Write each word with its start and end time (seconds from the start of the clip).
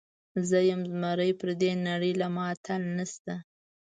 زه 0.47 0.57
یم 0.69 0.81
زمری، 0.91 1.31
پر 1.39 1.49
دې 1.61 1.71
نړۍ 1.87 2.11
له 2.21 2.27
ما 2.35 2.43
اتل 2.53 2.81
نسته. 2.97 3.33